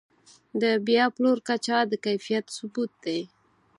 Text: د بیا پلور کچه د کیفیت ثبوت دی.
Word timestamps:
د 0.61 0.63
بیا 0.87 1.05
پلور 1.15 1.37
کچه 1.47 1.77
د 1.91 1.93
کیفیت 2.05 2.45
ثبوت 2.57 2.91
دی. 3.05 3.19